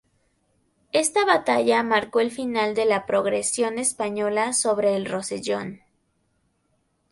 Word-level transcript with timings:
Esta 0.93 1.25
batalla 1.27 1.83
marcó 1.83 2.21
el 2.21 2.31
final 2.31 2.73
de 2.73 2.85
la 2.85 3.05
progresión 3.05 3.77
española 3.77 4.51
sobre 4.51 4.95
el 4.95 5.05
Rosellón. 5.05 5.81